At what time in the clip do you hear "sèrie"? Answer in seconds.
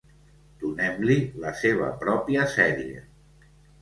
2.55-3.05